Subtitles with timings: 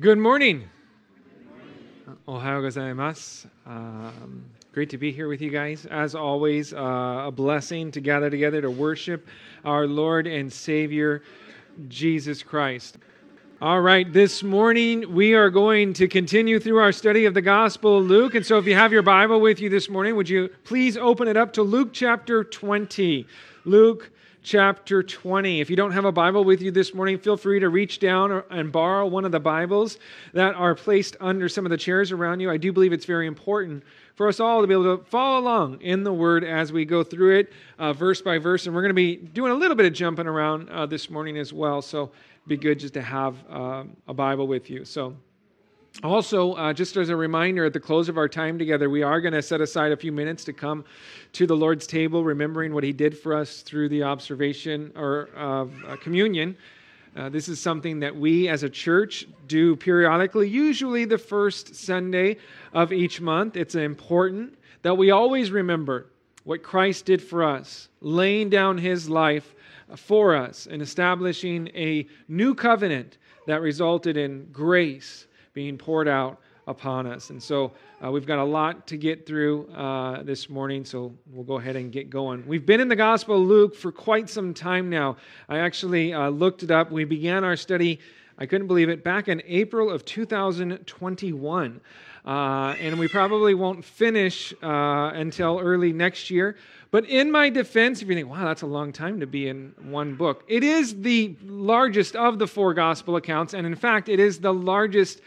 [0.00, 0.70] Good morning.
[2.26, 3.44] Ohayo gozaimasu.
[3.66, 5.84] Um, great to be here with you guys.
[5.84, 9.28] As always, uh, a blessing to gather together to worship
[9.66, 11.22] our Lord and Savior,
[11.88, 12.96] Jesus Christ.
[13.60, 17.98] All right, this morning we are going to continue through our study of the Gospel
[17.98, 18.34] of Luke.
[18.34, 21.28] And so if you have your Bible with you this morning, would you please open
[21.28, 23.26] it up to Luke chapter 20?
[23.66, 24.10] Luke
[24.42, 25.60] chapter 20.
[25.60, 28.42] If you don't have a Bible with you this morning, feel free to reach down
[28.50, 29.98] and borrow one of the Bibles
[30.32, 32.50] that are placed under some of the chairs around you.
[32.50, 33.84] I do believe it's very important
[34.14, 37.02] for us all to be able to follow along in the Word as we go
[37.04, 38.66] through it uh, verse by verse.
[38.66, 41.38] And we're going to be doing a little bit of jumping around uh, this morning
[41.38, 41.80] as well.
[41.80, 42.10] So
[42.46, 44.84] be good just to have uh, a Bible with you.
[44.84, 45.16] So
[46.02, 49.20] also, uh, just as a reminder, at the close of our time together, we are
[49.20, 50.84] going to set aside a few minutes to come
[51.34, 55.96] to the Lord's table, remembering what He did for us through the observation or uh,
[55.96, 56.56] communion.
[57.14, 62.38] Uh, this is something that we as a church do periodically, usually the first Sunday
[62.72, 63.54] of each month.
[63.56, 66.06] It's important that we always remember
[66.44, 69.54] what Christ did for us, laying down His life
[69.94, 77.06] for us and establishing a new covenant that resulted in grace being poured out upon
[77.06, 77.30] us.
[77.30, 77.72] And so
[78.04, 81.76] uh, we've got a lot to get through uh, this morning, so we'll go ahead
[81.76, 82.46] and get going.
[82.46, 85.16] We've been in the Gospel of Luke for quite some time now.
[85.48, 86.90] I actually uh, looked it up.
[86.90, 87.98] We began our study,
[88.38, 91.80] I couldn't believe it, back in April of 2021.
[92.24, 96.56] Uh, and we probably won't finish uh, until early next year.
[96.92, 99.74] But in my defense, if you think, wow, that's a long time to be in
[99.82, 103.54] one book, it is the largest of the four gospel accounts.
[103.54, 105.20] And in fact, it is the largest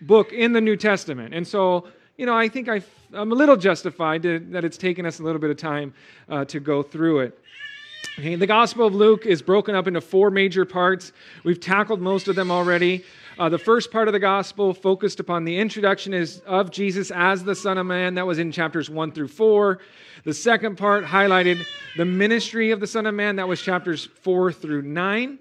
[0.00, 1.34] book in the New Testament.
[1.34, 2.82] And so, you know, I think i
[3.14, 5.94] am a little justified to, that it's taken us a little bit of time
[6.28, 7.38] uh, to go through it.
[8.18, 11.12] Okay, the Gospel of Luke is broken up into four major parts.
[11.44, 13.04] We've tackled most of them already.
[13.38, 17.44] Uh, the first part of the gospel focused upon the introduction is, of Jesus as
[17.44, 18.14] the Son of Man.
[18.14, 19.78] That was in chapters 1 through 4.
[20.24, 21.64] The second part highlighted
[21.96, 23.36] the ministry of the Son of Man.
[23.36, 25.38] That was chapters 4 through 9.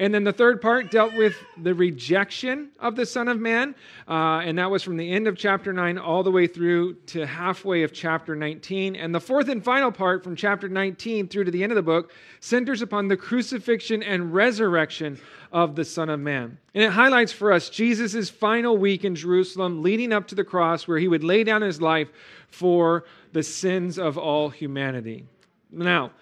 [0.00, 3.76] And then the third part dealt with the rejection of the Son of Man,
[4.08, 7.24] uh, and that was from the end of chapter 9 all the way through to
[7.26, 8.96] halfway of chapter 19.
[8.96, 11.82] And the fourth and final part from chapter 19 through to the end of the
[11.82, 15.20] book centers upon the crucifixion and resurrection
[15.52, 16.58] of the Son of Man.
[16.74, 20.88] And it highlights for us Jesus' final week in Jerusalem leading up to the cross
[20.88, 22.08] where he would lay down his life
[22.48, 23.04] for
[23.34, 25.26] the sins of all humanity.
[25.70, 26.12] Now,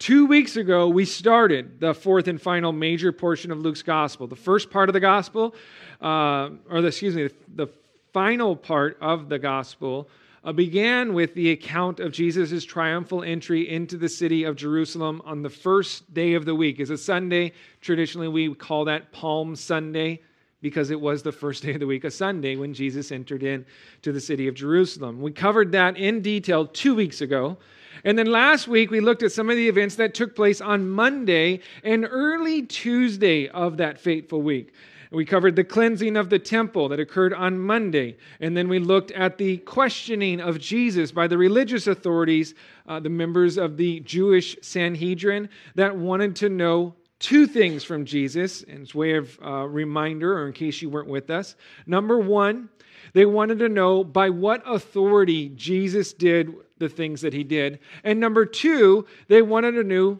[0.00, 4.26] Two weeks ago, we started the fourth and final major portion of Luke's gospel.
[4.26, 5.54] The first part of the gospel,
[6.00, 7.34] uh, or the, excuse me, the,
[7.66, 7.66] the,
[8.14, 10.08] final part of the gospel
[10.42, 15.42] uh, began with the account of Jesus' triumphal entry into the city of Jerusalem on
[15.42, 16.80] the first day of the week.
[16.80, 17.52] It's a Sunday.
[17.82, 20.22] Traditionally, we call that Palm Sunday
[20.62, 23.64] because it was the first day of the week, a Sunday, when Jesus entered in
[24.02, 25.20] to the city of Jerusalem.
[25.20, 27.58] We covered that in detail two weeks ago.
[28.04, 30.88] And then last week, we looked at some of the events that took place on
[30.88, 34.72] Monday and early Tuesday of that fateful week.
[35.12, 38.16] We covered the cleansing of the temple that occurred on Monday.
[38.38, 42.54] And then we looked at the questioning of Jesus by the religious authorities,
[42.86, 48.62] uh, the members of the Jewish Sanhedrin, that wanted to know two things from Jesus,
[48.62, 51.54] in its way of uh, reminder, or in case you weren't with us.
[51.86, 52.68] Number one,
[53.12, 57.78] they wanted to know by what authority Jesus did the things that he did.
[58.02, 60.18] And number two, they wanted to know,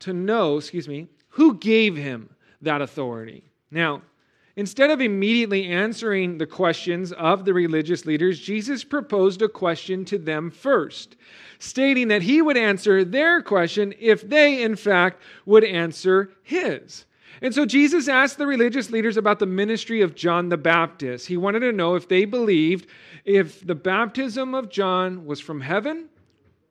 [0.00, 2.30] to know, excuse me, who gave him
[2.62, 3.44] that authority.
[3.70, 4.02] Now,
[4.58, 10.18] instead of immediately answering the questions of the religious leaders, Jesus proposed a question to
[10.18, 11.14] them first,
[11.60, 17.04] stating that he would answer their question if they, in fact, would answer his.
[17.40, 21.28] And so Jesus asked the religious leaders about the ministry of John the Baptist.
[21.28, 22.88] He wanted to know if they believed
[23.24, 26.08] if the baptism of John was from heaven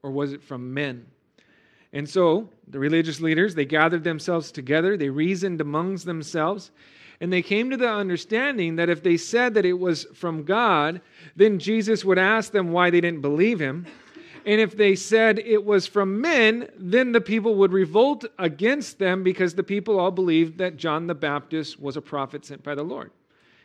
[0.03, 1.05] or was it from men?
[1.93, 6.71] And so the religious leaders, they gathered themselves together, they reasoned amongst themselves,
[7.19, 11.01] and they came to the understanding that if they said that it was from God,
[11.35, 13.87] then Jesus would ask them why they didn't believe him.
[14.45, 19.23] And if they said it was from men, then the people would revolt against them
[19.23, 22.83] because the people all believed that John the Baptist was a prophet sent by the
[22.83, 23.11] Lord.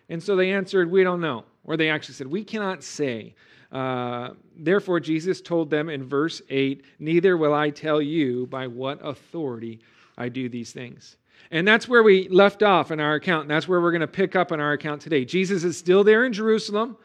[0.08, 1.44] And so they answered, We don't know.
[1.64, 3.34] Or they actually said, We cannot say.
[3.70, 8.98] Uh, therefore, Jesus told them in verse 8, Neither will I tell you by what
[9.06, 9.80] authority
[10.18, 11.16] I do these things.
[11.52, 13.42] And that's where we left off in our account.
[13.42, 15.24] And that's where we're going to pick up in our account today.
[15.24, 16.96] Jesus is still there in Jerusalem.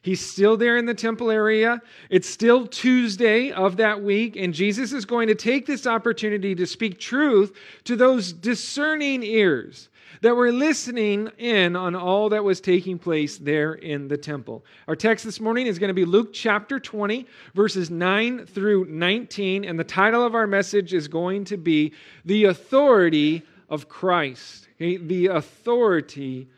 [0.00, 1.82] He's still there in the temple area.
[2.08, 6.64] It's still Tuesday of that week, and Jesus is going to take this opportunity to
[6.64, 9.88] speak truth to those discerning ears.
[10.22, 14.64] that were listening in on all that was taking place there in the temple.
[14.88, 19.64] Our text this morning is going to be Luke chapter 20, verses 9 through 19,
[19.64, 21.92] and the title of our message is going to be
[22.24, 24.68] The Authority of Christ.
[24.76, 24.96] Okay?
[24.96, 26.48] The Authority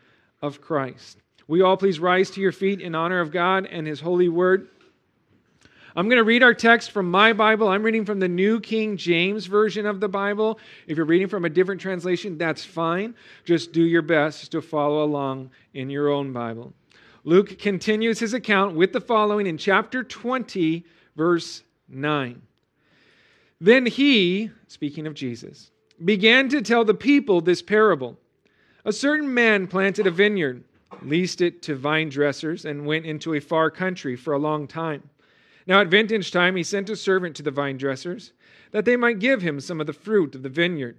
[0.41, 1.17] of Christ.
[1.47, 4.67] We all please rise to your feet in honor of God and His holy word.
[5.95, 7.67] I'm going to read our text from my Bible.
[7.67, 10.59] I'm reading from the New King James Version of the Bible.
[10.87, 13.15] If you're reading from a different translation, that's fine.
[13.43, 16.73] Just do your best to follow along in your own Bible.
[17.23, 20.85] Luke continues his account with the following in chapter 20,
[21.15, 22.41] verse 9.
[23.59, 25.71] Then he, speaking of Jesus,
[26.03, 28.17] began to tell the people this parable.
[28.85, 30.63] A certain man planted a vineyard,
[31.01, 35.09] leased it to vine dressers, and went into a far country for a long time.
[35.67, 38.33] Now at vintage time he sent a servant to the vine dressers,
[38.71, 40.97] that they might give him some of the fruit of the vineyard.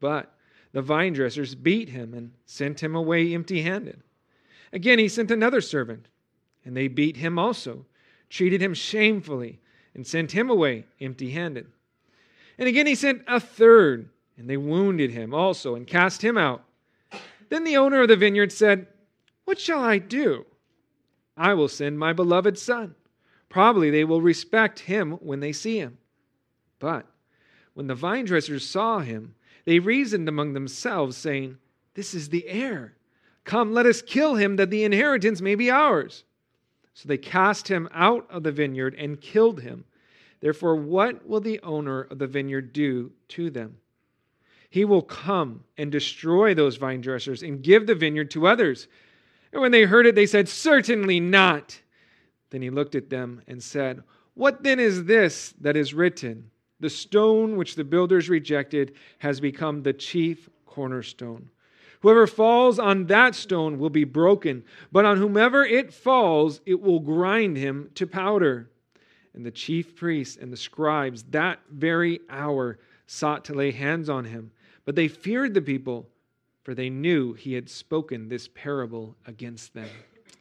[0.00, 0.32] But
[0.72, 4.02] the vine dressers beat him and sent him away empty handed.
[4.72, 6.06] Again he sent another servant,
[6.64, 7.86] and they beat him also,
[8.28, 9.58] treated him shamefully,
[9.94, 11.66] and sent him away empty handed.
[12.60, 16.62] And again he sent a third, and they wounded him also, and cast him out.
[17.48, 18.86] Then the owner of the vineyard said,
[19.46, 20.46] What shall I do?
[21.36, 22.94] I will send my beloved son
[23.50, 25.98] Probably they will respect him when they see him.
[26.78, 27.04] But
[27.74, 29.34] when the vine dressers saw him,
[29.66, 31.58] they reasoned among themselves, saying,
[31.94, 32.94] This is the heir.
[33.44, 36.24] Come, let us kill him, that the inheritance may be ours.
[36.94, 39.84] So they cast him out of the vineyard and killed him.
[40.40, 43.76] Therefore, what will the owner of the vineyard do to them?
[44.70, 48.88] He will come and destroy those vine dressers and give the vineyard to others.
[49.52, 51.80] And when they heard it, they said, Certainly not.
[52.50, 54.02] Then he looked at them and said,
[54.34, 56.50] What then is this that is written?
[56.78, 61.50] The stone which the builders rejected has become the chief cornerstone.
[62.00, 67.00] Whoever falls on that stone will be broken, but on whomever it falls, it will
[67.00, 68.70] grind him to powder.
[69.34, 74.24] And the chief priests and the scribes that very hour sought to lay hands on
[74.24, 74.50] him,
[74.84, 76.08] but they feared the people,
[76.62, 79.88] for they knew he had spoken this parable against them.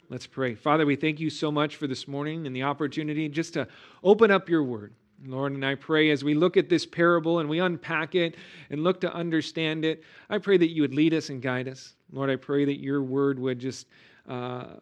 [0.09, 0.56] Let's pray.
[0.56, 3.68] Father, we thank you so much for this morning and the opportunity just to
[4.03, 4.94] open up your word.
[5.25, 8.36] Lord, and I pray as we look at this parable and we unpack it
[8.69, 11.94] and look to understand it, I pray that you would lead us and guide us.
[12.12, 13.88] Lord, I pray that your word would just
[14.27, 14.75] uh,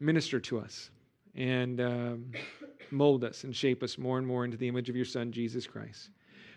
[0.00, 0.90] minister to us
[1.38, 2.32] and um,
[2.90, 5.66] mold us and shape us more and more into the image of your Son, Jesus
[5.66, 6.10] Christ.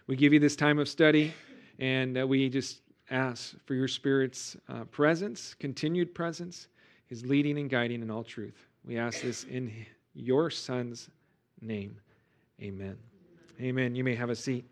[0.07, 1.33] We give you this time of study
[1.79, 6.67] and uh, we just ask for your Spirit's uh, presence, continued presence
[7.07, 8.67] his leading and guiding in all truth.
[8.85, 11.09] We ask this in your Son's
[11.59, 11.97] name.
[12.61, 12.97] Amen.
[13.59, 13.95] Amen.
[13.95, 14.70] You may have a seat.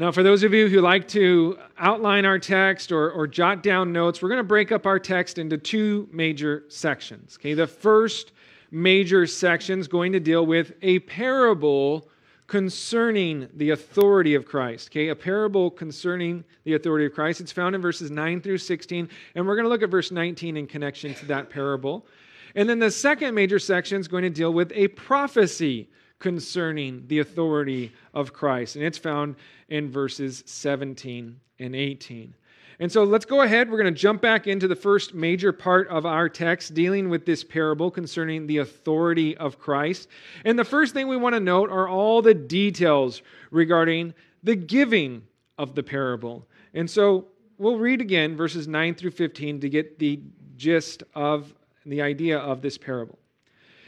[0.00, 3.92] Now, for those of you who like to outline our text or, or jot down
[3.92, 7.36] notes, we're going to break up our text into two major sections.
[7.38, 8.32] Okay, the first
[8.70, 12.08] major section is going to deal with a parable
[12.46, 14.88] concerning the authority of Christ.
[14.88, 17.42] Okay, a parable concerning the authority of Christ.
[17.42, 20.56] It's found in verses 9 through 16, and we're going to look at verse 19
[20.56, 22.06] in connection to that parable.
[22.54, 27.18] And then the second major section is going to deal with a prophecy concerning the
[27.18, 29.34] authority of Christ, and it's found
[29.68, 32.34] in verses 17 and 18.
[32.78, 33.70] And so let's go ahead.
[33.70, 37.26] We're going to jump back into the first major part of our text dealing with
[37.26, 40.08] this parable concerning the authority of Christ.
[40.46, 45.24] And the first thing we want to note are all the details regarding the giving
[45.58, 46.46] of the parable.
[46.72, 47.26] And so
[47.58, 50.20] we'll read again verses 9 through 15 to get the
[50.56, 51.52] gist of
[51.84, 53.18] the idea of this parable.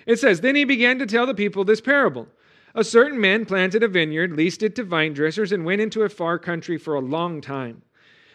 [0.06, 2.28] It says, Then he began to tell the people this parable.
[2.75, 6.09] A certain man planted a vineyard, leased it to vine dressers, and went into a
[6.09, 7.82] far country for a long time.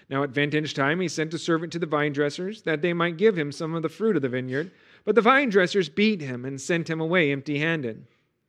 [0.10, 3.18] Now at vintage time he sent a servant to the vine dressers, that they might
[3.18, 4.72] give him some of the fruit of the vineyard.
[5.04, 8.06] But the vine dressers beat him and sent him away empty handed.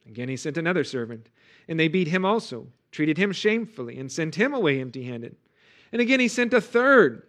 [0.06, 1.28] Again he sent another servant,
[1.66, 5.36] and they beat him also, treated him shamefully, and sent him away empty handed.
[5.92, 7.22] And again he sent a third,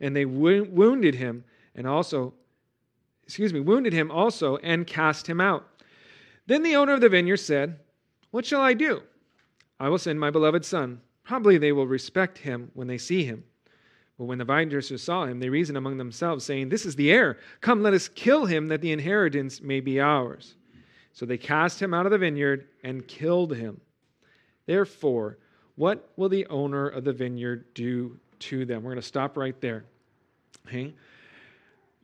[0.00, 1.44] and they wounded him,
[1.74, 2.34] and also,
[3.24, 5.66] excuse me, wounded him also, and cast him out.
[6.46, 7.78] Then the owner of the vineyard said,
[8.30, 9.02] What shall I do?
[9.78, 11.00] I will send my beloved son.
[11.24, 13.44] Probably they will respect him when they see him.
[14.18, 17.10] But when the vine dressers saw him, they reasoned among themselves, saying, This is the
[17.10, 17.38] heir.
[17.60, 20.54] Come, let us kill him, that the inheritance may be ours.
[21.12, 23.80] So they cast him out of the vineyard and killed him.
[24.66, 25.38] Therefore,
[25.76, 28.82] what will the owner of the vineyard do to them?
[28.82, 29.84] We're going to stop right there.
[30.66, 30.94] Okay?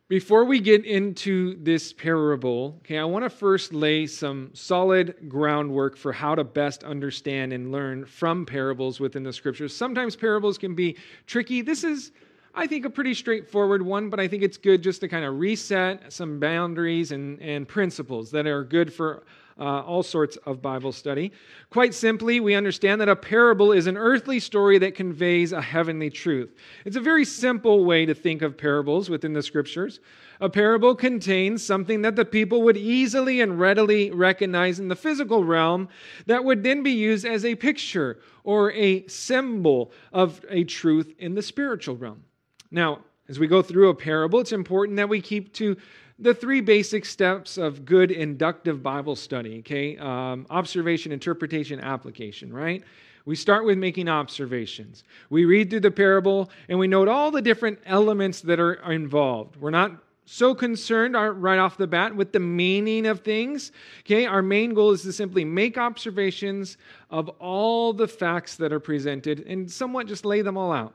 [0.09, 5.99] Before we get into this parable, okay, I want to first lay some solid groundwork
[5.99, 9.77] for how to best understand and learn from parables within the scriptures.
[9.77, 10.97] Sometimes parables can be
[11.27, 11.61] tricky.
[11.61, 12.12] This is,
[12.55, 15.38] I think, a pretty straightforward one, but I think it's good just to kind of
[15.38, 19.25] reset some boundaries and, and principles that are good for
[19.59, 21.33] uh, all sorts of Bible study.
[21.71, 26.11] Quite simply, we understand that a parable is an earthly story that conveys a heavenly
[26.11, 26.55] truth.
[26.85, 30.00] It's a very simple way to think of parables within the scriptures.
[30.41, 35.43] A parable contains something that the people would easily and readily recognize in the physical
[35.43, 35.88] realm
[36.27, 41.35] that would then be used as a picture or a symbol of a truth in
[41.35, 42.23] the spiritual realm.
[42.71, 45.77] Now, as we go through a parable, it's important that we keep to
[46.19, 49.97] the three basic steps of good inductive Bible study, okay?
[49.99, 52.83] Um, observation, interpretation, application, right?
[53.25, 55.05] We start with making observations.
[55.31, 59.57] We read through the parable and we note all the different elements that are involved.
[59.57, 59.93] We're not
[60.25, 63.73] so concerned right off the bat with the meaning of things.
[64.01, 66.79] Okay, our main goal is to simply make observations
[67.11, 70.95] of all the facts that are presented and somewhat just lay them all out.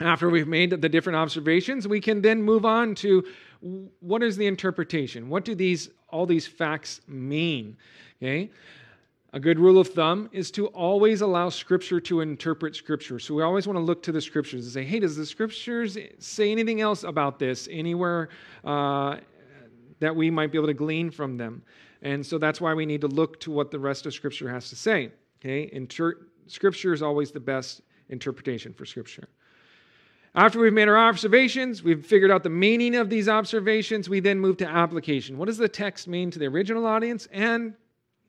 [0.00, 3.24] After we've made the different observations, we can then move on to
[4.00, 5.28] what is the interpretation?
[5.28, 7.76] What do these all these facts mean?
[8.20, 8.50] Okay?
[9.34, 13.18] A good rule of thumb is to always allow Scripture to interpret Scripture.
[13.18, 15.96] So we always want to look to the Scriptures and say, hey, does the Scriptures
[16.18, 18.28] say anything else about this anywhere
[18.62, 19.16] uh,
[20.00, 21.62] that we might be able to glean from them?
[22.02, 24.68] And so that's why we need to look to what the rest of Scripture has
[24.68, 25.12] to say.
[25.40, 29.28] Okay, Inter- Scripture is always the best interpretation for Scripture.
[30.34, 34.40] After we've made our observations, we've figured out the meaning of these observations, we then
[34.40, 35.36] move to application.
[35.36, 37.74] What does the text mean to the original audience, and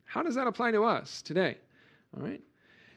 [0.03, 1.57] how does that apply to us today?
[2.15, 2.41] All right.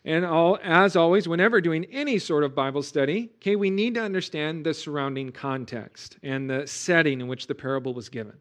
[0.05, 4.03] And all, as always, whenever doing any sort of Bible study, okay, we need to
[4.03, 8.35] understand the surrounding context and the setting in which the parable was given.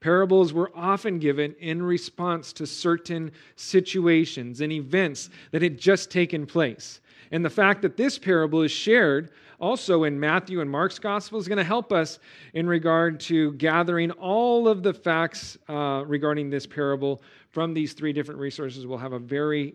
[0.00, 6.44] Parables were often given in response to certain situations and events that had just taken
[6.44, 7.00] place.
[7.30, 9.30] And the fact that this parable is shared
[9.62, 12.18] also in Matthew and Mark's gospel is going to help us
[12.52, 18.12] in regard to gathering all of the facts uh, regarding this parable from these three
[18.12, 18.86] different resources.
[18.86, 19.74] We'll have a very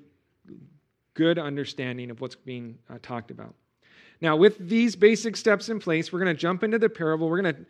[1.13, 3.55] good understanding of what's being uh, talked about.
[4.21, 7.29] Now, with these basic steps in place, we're going to jump into the parable.
[7.29, 7.65] We're going to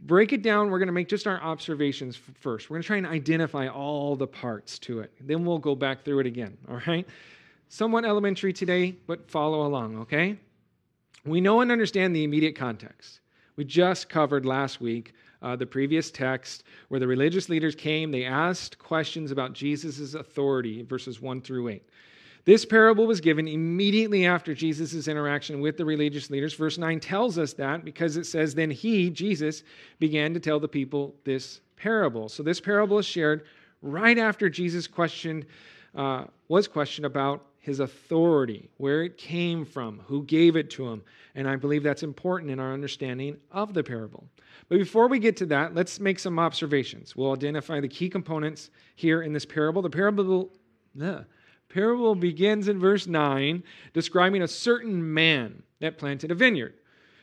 [0.00, 0.70] break it down.
[0.70, 2.70] We're going to make just our observations first.
[2.70, 5.12] We're going to try and identify all the parts to it.
[5.20, 7.06] Then we'll go back through it again, all right?
[7.70, 10.36] somewhat elementary today, but follow along, okay?
[11.24, 13.20] We know and understand the immediate context.
[13.56, 15.12] We just covered last week
[15.42, 20.82] uh, the previous text where the religious leaders came, they asked questions about Jesus' authority,
[20.82, 21.82] verses 1 through 8.
[22.44, 26.54] This parable was given immediately after Jesus' interaction with the religious leaders.
[26.54, 29.62] Verse 9 tells us that because it says, Then he, Jesus,
[29.98, 32.28] began to tell the people this parable.
[32.28, 33.44] So this parable is shared
[33.82, 35.44] right after Jesus questioned,
[35.94, 41.02] uh, was questioned about his authority, where it came from, who gave it to him.
[41.34, 44.24] And I believe that's important in our understanding of the parable.
[44.68, 47.14] But before we get to that, let's make some observations.
[47.14, 49.82] We'll identify the key components here in this parable.
[49.82, 50.50] The parable,
[50.94, 51.26] the
[51.68, 53.62] parable begins in verse 9,
[53.92, 56.74] describing a certain man that planted a vineyard.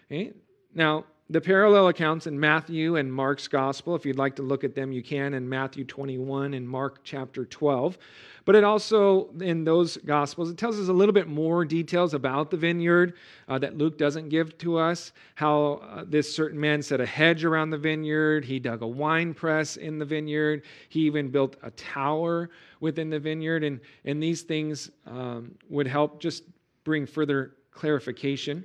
[0.06, 0.34] Okay?
[0.74, 4.76] Now, the parallel accounts in Matthew and Mark's gospel, if you'd like to look at
[4.76, 7.98] them, you can in Matthew 21 and Mark chapter 12.
[8.46, 12.50] But it also, in those Gospels, it tells us a little bit more details about
[12.50, 13.16] the vineyard
[13.50, 15.12] uh, that Luke doesn't give to us.
[15.36, 19.34] How uh, this certain man set a hedge around the vineyard, he dug a wine
[19.34, 23.66] press in the vineyard, he even built a tower within the vineyard.
[23.66, 26.44] And, and these things um, would help just
[26.86, 28.64] bring further clarification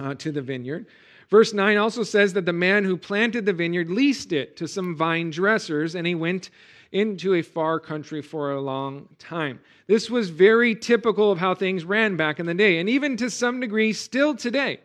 [0.00, 0.86] uh, to the vineyard.
[1.30, 4.96] Verse 9 also says that the man who planted the vineyard leased it to some
[4.96, 6.50] vine dressers, and he went
[6.90, 9.60] into a far country for a long time.
[9.86, 13.30] This was very typical of how things ran back in the day, and even to
[13.30, 14.80] some degree, still today.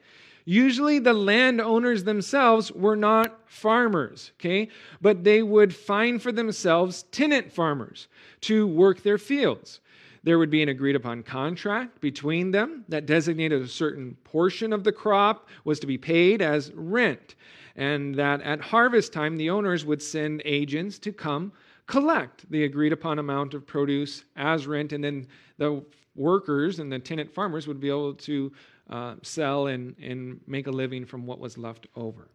[0.45, 4.67] Usually, the landowners themselves were not farmers, okay?
[5.01, 8.09] But they would find for themselves tenant farmers
[8.41, 9.79] to work their fields.
[10.23, 14.83] There would be an agreed upon contract between them that designated a certain portion of
[14.83, 17.35] the crop was to be paid as rent,
[17.75, 21.51] and that at harvest time, the owners would send agents to come
[21.87, 25.27] collect the agreed upon amount of produce as rent, and then
[25.57, 25.83] the
[26.15, 28.51] workers and the tenant farmers would be able to
[28.89, 32.29] uh, sell and, and make a living from what was left over.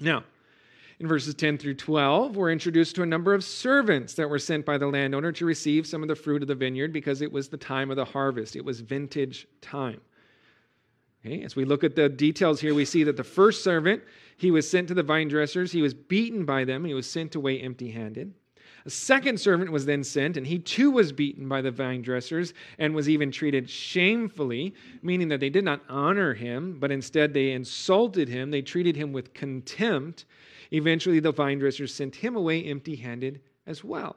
[0.00, 0.24] Now,
[1.00, 4.66] in verses 10 through 12, we're introduced to a number of servants that were sent
[4.66, 7.48] by the landowner to receive some of the fruit of the vineyard because it was
[7.48, 8.56] the time of the harvest.
[8.56, 10.00] It was vintage time.
[11.24, 14.02] Okay, as we look at the details here, we see that the first servant,
[14.36, 17.34] he was sent to the vine dressers, he was beaten by them, he was sent
[17.34, 18.34] away empty handed.
[18.86, 22.54] A second servant was then sent, and he too was beaten by the vine dressers
[22.78, 27.50] and was even treated shamefully, meaning that they did not honor him, but instead they
[27.50, 28.50] insulted him.
[28.50, 30.24] They treated him with contempt.
[30.72, 34.16] Eventually, the vine dressers sent him away empty handed as well.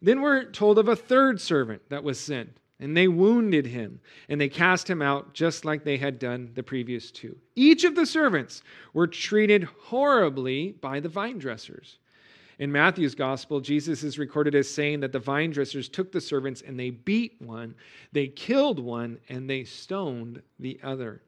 [0.00, 4.40] Then we're told of a third servant that was sent, and they wounded him, and
[4.40, 7.36] they cast him out just like they had done the previous two.
[7.54, 8.62] Each of the servants
[8.92, 11.98] were treated horribly by the vine dressers.
[12.58, 16.62] In Matthew's gospel, Jesus is recorded as saying that the vine dressers took the servants
[16.62, 17.74] and they beat one,
[18.12, 21.22] they killed one, and they stoned the other.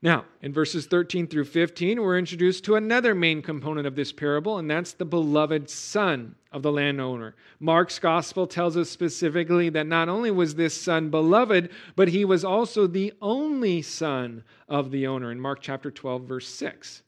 [0.00, 4.58] Now, in verses 13 through 15, we're introduced to another main component of this parable,
[4.58, 7.34] and that's the beloved son of the landowner.
[7.58, 12.44] Mark's gospel tells us specifically that not only was this son beloved, but he was
[12.44, 17.02] also the only son of the owner in Mark chapter 12, verse 6.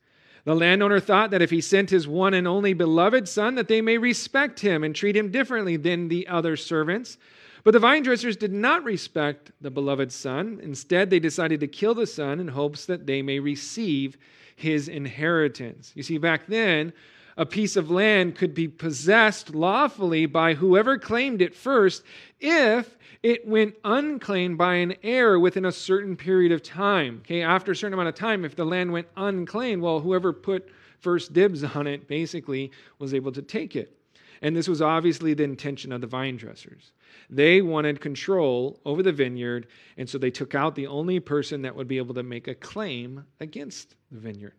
[0.45, 3.81] The landowner thought that if he sent his one and only beloved son, that they
[3.81, 7.19] may respect him and treat him differently than the other servants.
[7.65, 10.61] But the vine dressers did not respect the beloved son.
[10.63, 14.17] Instead, they decided to kill the son in hopes that they may receive
[14.57, 15.93] his inheritance.
[15.95, 16.93] You see, back then,
[17.37, 22.03] a piece of land could be possessed lawfully by whoever claimed it first
[22.39, 27.23] if it went unclaimed by an heir within a certain period of time.
[27.25, 30.69] Okay, after a certain amount of time, if the land went unclaimed, well, whoever put
[31.01, 33.97] first dibs on it basically was able to take it.
[34.43, 36.93] And this was obviously the intention of the vine dressers.
[37.29, 41.75] They wanted control over the vineyard, and so they took out the only person that
[41.75, 44.55] would be able to make a claim against the vineyard.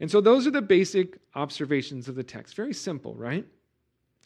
[0.00, 2.56] And so those are the basic observations of the text.
[2.56, 3.46] Very simple, right?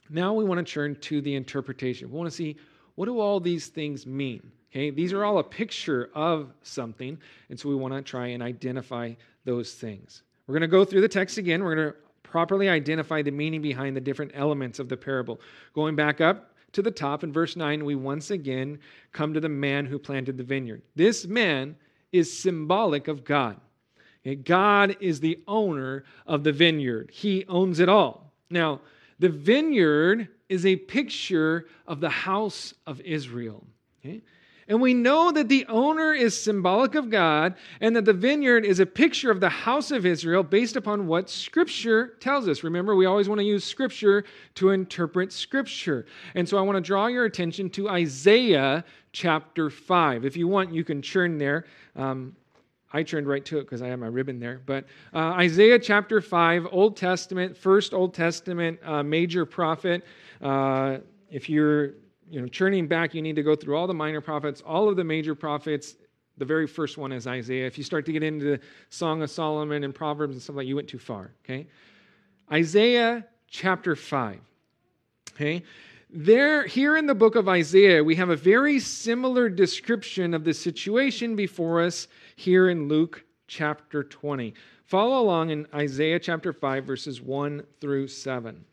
[0.09, 2.11] Now we want to turn to the interpretation.
[2.11, 2.57] We want to see
[2.95, 4.53] what do all these things mean?
[4.73, 7.19] Okay, these are all a picture of something,
[7.51, 9.13] and so we want to try and identify
[9.45, 10.23] those things.
[10.47, 11.63] We're going to go through the text again.
[11.63, 15.41] We're going to properly identify the meaning behind the different elements of the parable.
[15.75, 18.79] Going back up to the top in verse 9, we once again
[19.13, 20.83] come to the man who planted the vineyard.
[20.95, 21.77] This man
[22.13, 23.61] is symbolic of God.
[24.45, 28.33] God is the owner of the vineyard, He owns it all.
[28.51, 28.81] Now,
[29.19, 33.67] the vineyard is a picture of the house of Israel.
[34.05, 34.23] Okay?
[34.69, 38.81] And we know that the owner is symbolic of God and that the vineyard is
[38.81, 42.65] a picture of the house of Israel based upon what Scripture tells us.
[42.65, 44.25] Remember, we always want to use Scripture
[44.57, 46.07] to interpret Scripture.
[46.35, 50.25] And so I want to draw your attention to Isaiah chapter 5.
[50.25, 51.67] If you want, you can churn there.
[51.95, 52.35] Um,
[52.93, 54.61] I turned right to it because I have my ribbon there.
[54.67, 60.05] But uh, Isaiah chapter 5, Old Testament, first Old Testament uh, major prophet.
[60.41, 60.99] Uh,
[61.31, 61.93] if you're
[62.31, 64.97] you know, churning back, you need to go through all the minor prophets, all of
[64.97, 65.95] the major prophets.
[66.39, 67.67] The very first one is Isaiah.
[67.67, 68.61] If you start to get into the
[68.91, 71.33] Song of Solomon and Proverbs and stuff like that, you went too far.
[71.45, 71.67] Okay,
[72.53, 74.41] Isaiah chapter five.
[75.35, 75.63] Okay,
[76.11, 80.53] there here in the book of Isaiah, we have a very similar description of the
[80.53, 84.55] situation before us here in Luke chapter 20.
[84.85, 88.65] Follow along in Isaiah chapter 5, verses 1 through 7.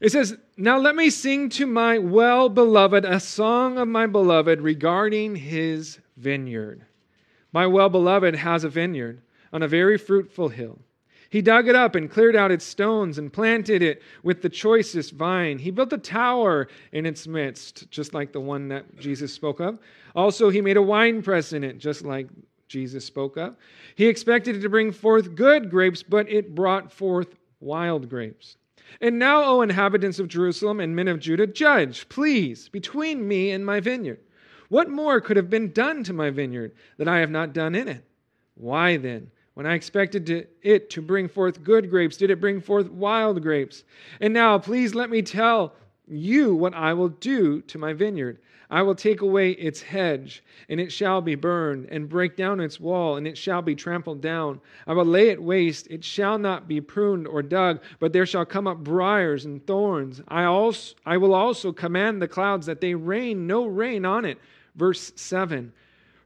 [0.00, 4.60] It says, Now let me sing to my well beloved a song of my beloved
[4.60, 6.86] regarding his vineyard.
[7.52, 9.20] My well beloved has a vineyard
[9.52, 10.78] on a very fruitful hill.
[11.28, 15.12] He dug it up and cleared out its stones and planted it with the choicest
[15.12, 15.58] vine.
[15.58, 19.78] He built a tower in its midst, just like the one that Jesus spoke of.
[20.16, 22.26] Also, he made a wine press in it, just like
[22.66, 23.54] Jesus spoke of.
[23.94, 28.56] He expected it to bring forth good grapes, but it brought forth wild grapes.
[29.00, 33.64] And now, O inhabitants of Jerusalem and men of Judah, judge, please, between me and
[33.64, 34.20] my vineyard.
[34.68, 37.88] What more could have been done to my vineyard that I have not done in
[37.88, 38.04] it?
[38.54, 42.60] Why then, when I expected to, it to bring forth good grapes, did it bring
[42.60, 43.84] forth wild grapes?
[44.20, 45.74] And now, please let me tell
[46.06, 48.38] you what I will do to my vineyard.
[48.70, 52.78] I will take away its hedge, and it shall be burned, and break down its
[52.78, 54.60] wall, and it shall be trampled down.
[54.86, 58.44] I will lay it waste, it shall not be pruned or dug, but there shall
[58.44, 60.22] come up briars and thorns.
[60.28, 64.38] I, also, I will also command the clouds that they rain no rain on it.
[64.76, 65.72] Verse 7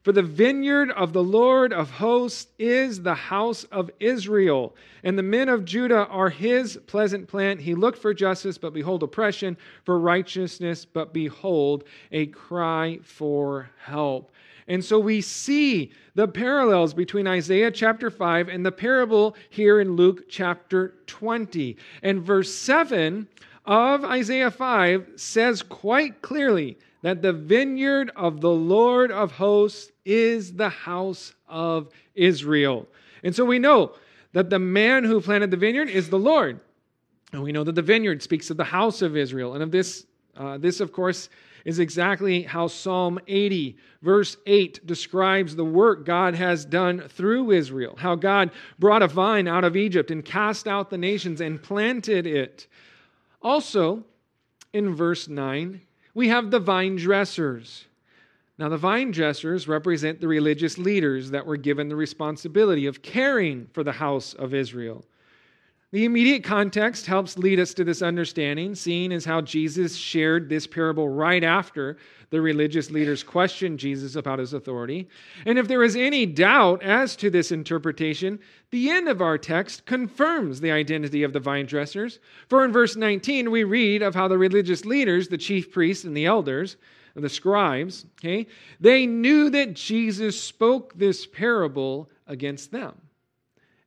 [0.04, 5.22] for the vineyard of the Lord of hosts is the house of Israel, and the
[5.22, 7.62] men of Judah are his pleasant plant.
[7.62, 14.30] He looked for justice, but behold, oppression, for righteousness, but behold, a cry for help.
[14.68, 19.96] And so we see the parallels between Isaiah chapter 5 and the parable here in
[19.96, 21.78] Luke chapter 20.
[22.02, 23.26] And verse 7
[23.64, 30.54] of Isaiah 5 says quite clearly that the vineyard of the Lord of hosts is
[30.54, 32.88] the house of Israel.
[33.22, 33.92] And so we know
[34.32, 36.60] that the man who planted the vineyard is the Lord.
[37.30, 39.52] And we know that the vineyard speaks of the house of Israel.
[39.52, 41.28] And of this, uh, this, of course,
[41.66, 47.96] is exactly how Psalm 80, verse 8, describes the work God has done through Israel.
[47.98, 52.26] How God brought a vine out of Egypt and cast out the nations and planted
[52.26, 52.66] it.
[53.42, 54.04] Also,
[54.72, 55.82] in verse 9,
[56.14, 57.85] we have the vine dressers.
[58.57, 63.66] Now, the vine dressers represent the religious leaders that were given the responsibility of caring
[63.72, 65.05] for the house of Israel.
[65.94, 70.66] The immediate context helps lead us to this understanding, seeing as how Jesus shared this
[70.66, 71.98] parable right after
[72.30, 75.09] the religious leaders questioned Jesus about his authority.
[75.46, 78.40] And if there is any doubt as to this interpretation,
[78.72, 82.18] the end of our text confirms the identity of the vine dressers.
[82.48, 86.16] For in verse 19, we read of how the religious leaders, the chief priests and
[86.16, 86.76] the elders,
[87.14, 88.48] the scribes, okay,
[88.80, 93.00] they knew that Jesus spoke this parable against them.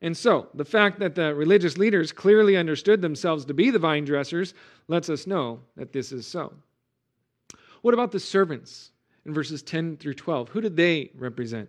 [0.00, 4.04] And so, the fact that the religious leaders clearly understood themselves to be the vine
[4.04, 4.54] dressers
[4.86, 6.52] lets us know that this is so.
[7.82, 8.92] What about the servants
[9.26, 10.50] in verses 10 through 12?
[10.50, 11.68] Who did they represent?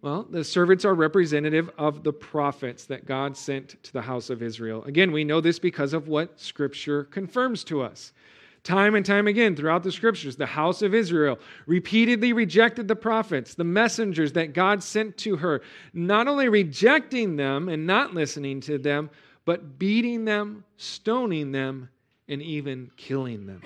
[0.00, 4.42] Well, the servants are representative of the prophets that God sent to the house of
[4.42, 4.84] Israel.
[4.84, 8.12] Again, we know this because of what Scripture confirms to us.
[8.64, 13.54] Time and time again throughout the scriptures, the house of Israel repeatedly rejected the prophets,
[13.54, 15.62] the messengers that God sent to her,
[15.94, 19.10] not only rejecting them and not listening to them,
[19.44, 21.88] but beating them, stoning them,
[22.28, 23.62] and even killing them.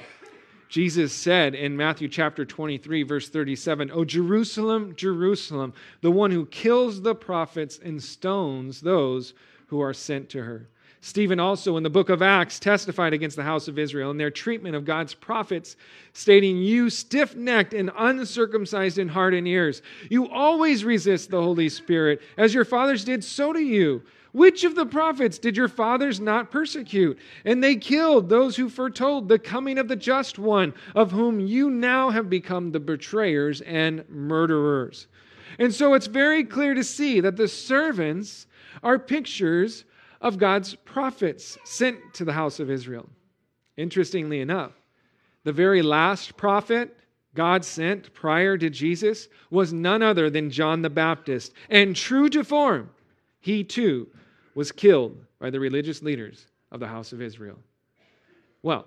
[0.68, 7.02] Jesus said in Matthew chapter 23, verse 37, O Jerusalem, Jerusalem, the one who kills
[7.02, 9.34] the prophets and stones those
[9.66, 10.68] who are sent to her.
[11.04, 14.30] Stephen also in the book of Acts testified against the house of Israel and their
[14.30, 15.74] treatment of God's prophets,
[16.12, 21.68] stating, You stiff necked and uncircumcised in heart and ears, you always resist the Holy
[21.68, 24.00] Spirit, as your fathers did, so do you.
[24.30, 27.18] Which of the prophets did your fathers not persecute?
[27.44, 31.68] And they killed those who foretold the coming of the just one, of whom you
[31.68, 35.08] now have become the betrayers and murderers.
[35.58, 38.46] And so it's very clear to see that the servants
[38.84, 39.84] are pictures
[40.22, 43.08] of God's prophets sent to the house of Israel.
[43.76, 44.72] Interestingly enough,
[45.44, 46.96] the very last prophet
[47.34, 51.52] God sent prior to Jesus was none other than John the Baptist.
[51.68, 52.90] And true to form,
[53.40, 54.08] he too
[54.54, 57.58] was killed by the religious leaders of the house of Israel.
[58.62, 58.86] Well,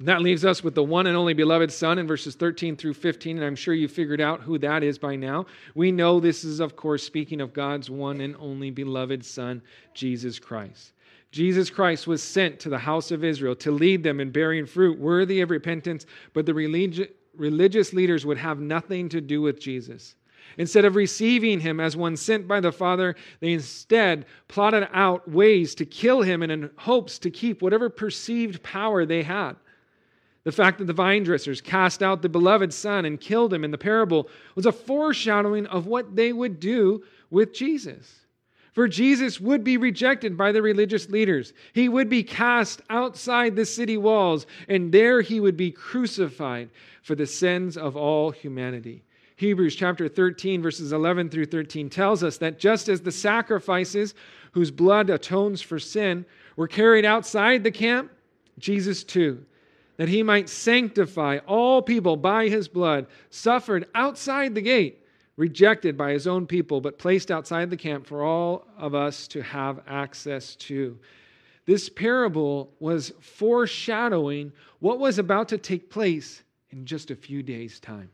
[0.00, 3.36] that leaves us with the one and only beloved Son in verses 13 through 15,
[3.36, 5.46] and I'm sure you figured out who that is by now.
[5.74, 9.62] We know this is, of course, speaking of God's one and only beloved Son,
[9.94, 10.92] Jesus Christ.
[11.30, 14.98] Jesus Christ was sent to the house of Israel to lead them in bearing fruit
[14.98, 20.16] worthy of repentance, but the religi- religious leaders would have nothing to do with Jesus.
[20.58, 25.74] Instead of receiving him as one sent by the Father, they instead plotted out ways
[25.74, 29.56] to kill him and in hopes to keep whatever perceived power they had.
[30.44, 33.70] The fact that the vine dressers cast out the beloved son and killed him in
[33.70, 38.20] the parable was a foreshadowing of what they would do with Jesus.
[38.74, 41.54] For Jesus would be rejected by the religious leaders.
[41.72, 46.68] He would be cast outside the city walls, and there he would be crucified
[47.02, 49.04] for the sins of all humanity.
[49.36, 54.14] Hebrews chapter 13, verses 11 through 13 tells us that just as the sacrifices
[54.52, 56.26] whose blood atones for sin
[56.56, 58.10] were carried outside the camp,
[58.58, 59.44] Jesus too
[59.96, 65.04] that he might sanctify all people by his blood, suffered outside the gate,
[65.36, 69.42] rejected by his own people, but placed outside the camp for all of us to
[69.42, 70.98] have access to.
[71.66, 77.80] This parable was foreshadowing what was about to take place in just a few days'
[77.80, 78.10] time.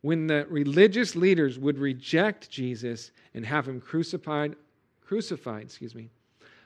[0.00, 4.56] When the religious leaders would reject Jesus and have him crucified,
[5.00, 6.08] crucified, excuse me,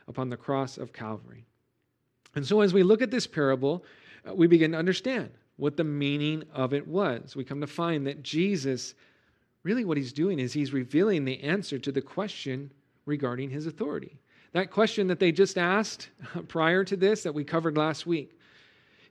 [0.07, 1.47] upon the cross of Calvary.
[2.35, 3.85] And so as we look at this parable,
[4.29, 7.37] uh, we begin to understand what the meaning of it was.
[7.37, 8.95] We come to find that Jesus,
[9.63, 12.71] really what he's doing is he's revealing the answer to the question
[13.07, 14.19] regarding his authority.
[14.53, 16.11] That question that they just asked
[16.49, 18.39] prior to this that we covered last week.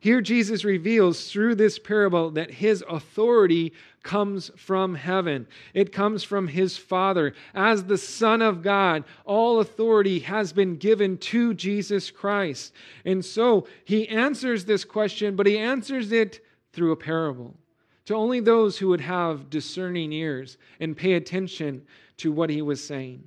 [0.01, 5.45] Here, Jesus reveals through this parable that his authority comes from heaven.
[5.75, 7.35] It comes from his Father.
[7.53, 12.73] As the Son of God, all authority has been given to Jesus Christ.
[13.05, 17.55] And so he answers this question, but he answers it through a parable
[18.05, 21.83] to only those who would have discerning ears and pay attention
[22.17, 23.23] to what he was saying.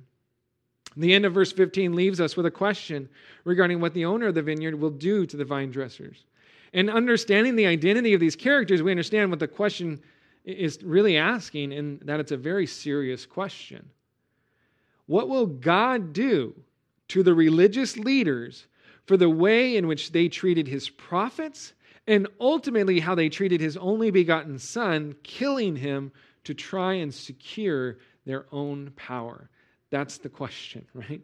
[0.97, 3.07] The end of verse 15 leaves us with a question
[3.45, 6.25] regarding what the owner of the vineyard will do to the vine dressers.
[6.75, 10.01] And understanding the identity of these characters, we understand what the question
[10.43, 13.89] is really asking, and that it's a very serious question.
[15.05, 16.53] What will God do
[17.07, 18.67] to the religious leaders
[19.05, 21.73] for the way in which they treated his prophets
[22.07, 26.11] and ultimately how they treated his only begotten son, killing him
[26.43, 29.49] to try and secure their own power?
[29.91, 31.21] That's the question, right?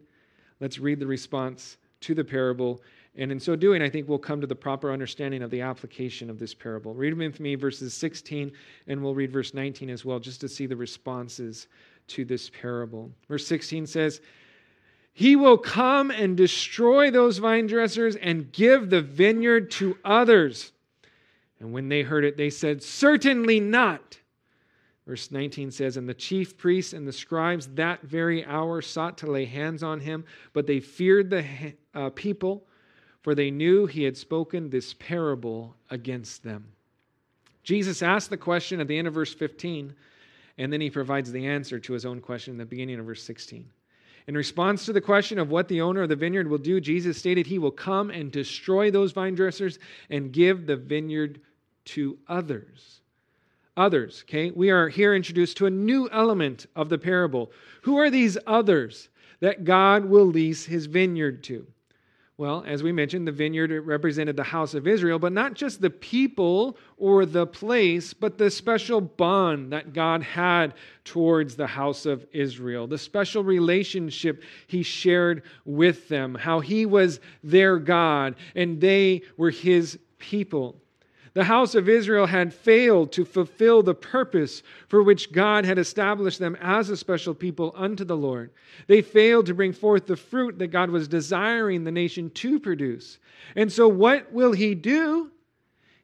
[0.61, 2.81] Let's read the response to the parable.
[3.15, 6.29] And in so doing, I think we'll come to the proper understanding of the application
[6.29, 6.93] of this parable.
[6.93, 8.51] Read with me verses 16,
[8.87, 11.67] and we'll read verse 19 as well, just to see the responses
[12.07, 13.11] to this parable.
[13.27, 14.21] Verse 16 says,
[15.11, 20.71] He will come and destroy those vine dressers and give the vineyard to others.
[21.59, 24.19] And when they heard it, they said, Certainly not.
[25.05, 29.27] Verse 19 says, And the chief priests and the scribes that very hour sought to
[29.27, 31.45] lay hands on him, but they feared the
[31.93, 32.65] uh, people,
[33.21, 36.65] for they knew he had spoken this parable against them.
[37.63, 39.93] Jesus asked the question at the end of verse 15,
[40.57, 43.23] and then he provides the answer to his own question in the beginning of verse
[43.23, 43.69] 16.
[44.27, 47.17] In response to the question of what the owner of the vineyard will do, Jesus
[47.17, 49.79] stated he will come and destroy those vine dressers
[50.09, 51.41] and give the vineyard
[51.85, 53.01] to others
[53.77, 54.23] others.
[54.27, 57.51] Okay, we are here introduced to a new element of the parable.
[57.83, 61.65] Who are these others that God will lease his vineyard to?
[62.37, 65.89] Well, as we mentioned, the vineyard represented the house of Israel, but not just the
[65.89, 72.25] people or the place, but the special bond that God had towards the house of
[72.31, 79.21] Israel, the special relationship he shared with them, how he was their God and they
[79.37, 80.80] were his people.
[81.33, 86.39] The house of Israel had failed to fulfill the purpose for which God had established
[86.39, 88.51] them as a special people unto the Lord.
[88.87, 93.17] They failed to bring forth the fruit that God was desiring the nation to produce.
[93.55, 95.31] And so, what will He do?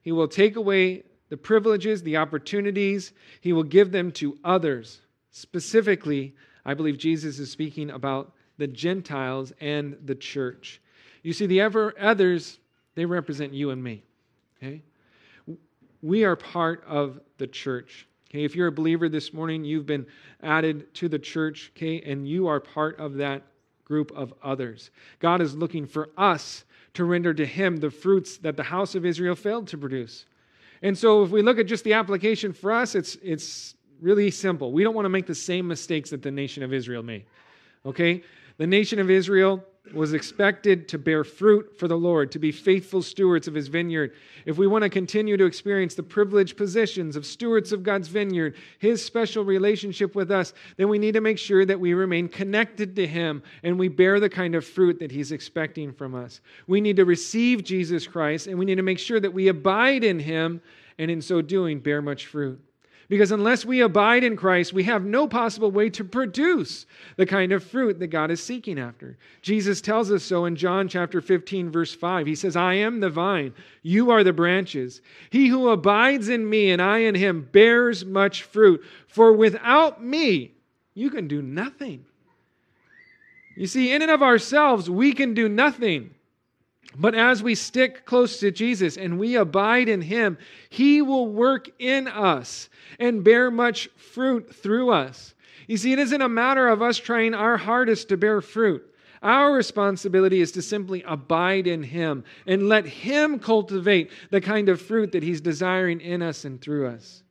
[0.01, 3.11] He will take away the privileges, the opportunities,
[3.41, 5.01] He will give them to others.
[5.31, 6.35] Specifically,
[6.65, 10.81] I believe Jesus is speaking about the Gentiles and the church.
[11.21, 12.59] You see, the ever others,
[12.95, 14.03] they represent you and me.
[14.57, 14.83] Okay?
[16.01, 18.07] We are part of the church.
[18.29, 20.05] Okay, if you're a believer this morning, you've been
[20.43, 23.43] added to the church, okay, and you are part of that
[23.85, 24.91] group of others.
[25.19, 29.05] God is looking for us to render to him the fruits that the house of
[29.05, 30.25] Israel failed to produce.
[30.81, 34.71] And so if we look at just the application for us, it's it's really simple.
[34.71, 37.25] We don't want to make the same mistakes that the nation of Israel made.
[37.85, 38.23] Okay?
[38.57, 43.01] The nation of Israel was expected to bear fruit for the Lord, to be faithful
[43.01, 44.13] stewards of his vineyard.
[44.45, 48.55] If we want to continue to experience the privileged positions of stewards of God's vineyard,
[48.79, 52.95] his special relationship with us, then we need to make sure that we remain connected
[52.95, 56.41] to him and we bear the kind of fruit that he's expecting from us.
[56.67, 60.03] We need to receive Jesus Christ and we need to make sure that we abide
[60.03, 60.61] in him
[60.97, 62.59] and in so doing bear much fruit.
[63.09, 67.53] Because unless we abide in Christ, we have no possible way to produce the kind
[67.53, 69.17] of fruit that God is seeking after.
[69.41, 72.27] Jesus tells us so in John chapter 15, verse 5.
[72.27, 75.01] He says, I am the vine, you are the branches.
[75.29, 80.55] He who abides in me and I in him bears much fruit, for without me,
[80.93, 82.05] you can do nothing.
[83.55, 86.13] You see, in and of ourselves, we can do nothing.
[86.95, 90.37] But as we stick close to Jesus and we abide in Him,
[90.69, 92.69] He will work in us
[92.99, 95.33] and bear much fruit through us.
[95.67, 98.83] You see, it isn't a matter of us trying our hardest to bear fruit.
[99.21, 104.81] Our responsibility is to simply abide in Him and let Him cultivate the kind of
[104.81, 107.23] fruit that He's desiring in us and through us.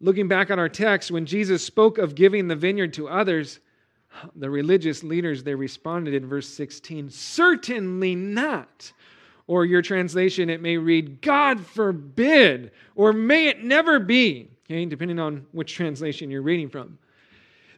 [0.00, 3.60] Looking back on our text, when Jesus spoke of giving the vineyard to others,
[4.34, 8.92] the religious leaders, they responded in verse 16, Certainly not.
[9.46, 15.18] Or your translation, it may read, God forbid, or may it never be, okay, depending
[15.18, 16.98] on which translation you're reading from.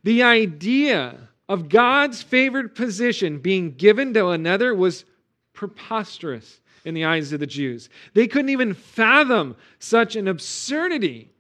[0.05, 5.05] The idea of God's favored position being given to another was
[5.55, 7.89] preposterous in the eyes of the Jews.
[8.15, 11.32] They couldn't even fathom such an absurdity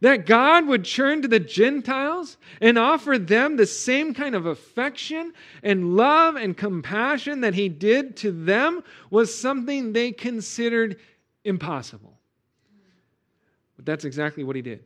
[0.00, 5.32] that God would turn to the Gentiles and offer them the same kind of affection
[5.62, 10.98] and love and compassion that He did to them was something they considered
[11.44, 12.18] impossible.
[13.76, 14.84] But that's exactly what He did.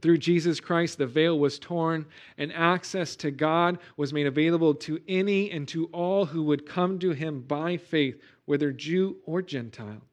[0.00, 5.00] Through Jesus Christ, the veil was torn, and access to God was made available to
[5.08, 10.07] any and to all who would come to Him by faith, whether Jew or Gentile.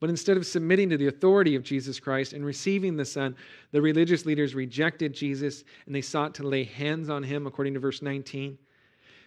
[0.00, 3.34] But instead of submitting to the authority of Jesus Christ and receiving the Son,
[3.72, 7.80] the religious leaders rejected Jesus and they sought to lay hands on him, according to
[7.80, 8.58] verse 19.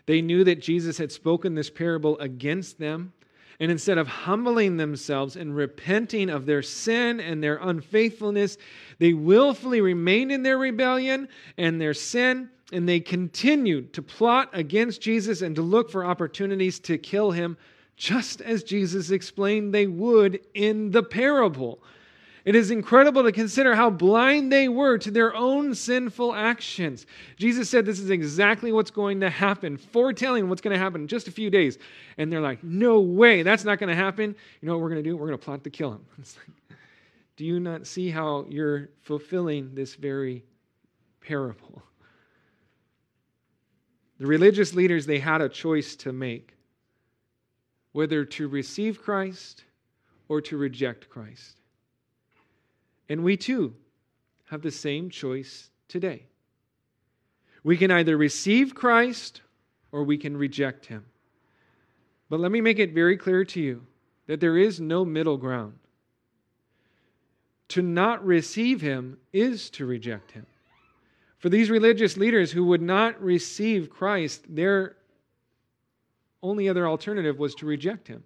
[0.05, 3.13] They knew that Jesus had spoken this parable against them,
[3.59, 8.57] And instead of humbling themselves and repenting of their sin and their unfaithfulness,
[8.97, 11.27] they willfully remained in their rebellion
[11.59, 16.79] and their sin, and they continued to plot against Jesus and to look for opportunities
[16.79, 17.55] to kill him,
[18.01, 21.83] just as Jesus explained they would in the parable.
[22.45, 27.05] It is incredible to consider how blind they were to their own sinful actions.
[27.37, 31.07] Jesus said this is exactly what's going to happen, foretelling what's going to happen in
[31.07, 31.77] just a few days.
[32.17, 34.35] And they're like, no way, that's not going to happen.
[34.61, 35.15] You know what we're going to do?
[35.15, 36.05] We're going to plot to kill him.
[36.17, 36.77] Like,
[37.37, 40.43] do you not see how you're fulfilling this very
[41.21, 41.83] parable?
[44.19, 46.55] The religious leaders, they had a choice to make
[47.91, 49.63] whether to receive Christ
[50.27, 51.57] or to reject Christ.
[53.09, 53.75] And we too
[54.45, 56.23] have the same choice today.
[57.63, 59.41] We can either receive Christ
[59.91, 61.05] or we can reject him.
[62.29, 63.85] But let me make it very clear to you
[64.27, 65.73] that there is no middle ground.
[67.69, 70.45] To not receive him is to reject him.
[71.39, 74.95] For these religious leaders who would not receive Christ, their
[76.43, 78.23] only other alternative was to reject him.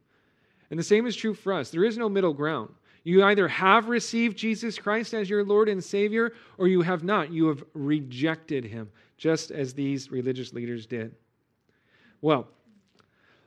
[0.69, 1.69] And the same is true for us.
[1.69, 2.73] There is no middle ground.
[3.03, 7.31] You either have received Jesus Christ as your Lord and Savior, or you have not.
[7.31, 11.13] You have rejected him, just as these religious leaders did.
[12.21, 12.47] Well,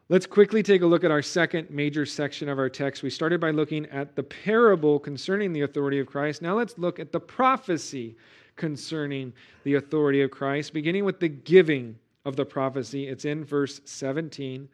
[0.08, 3.02] let's quickly take a look at our second major section of our text.
[3.02, 6.40] We started by looking at the parable concerning the authority of Christ.
[6.40, 8.16] Now let's look at the prophecy
[8.54, 9.32] concerning
[9.64, 13.08] the authority of Christ, beginning with the giving of the prophecy.
[13.08, 14.68] It's in verse 17.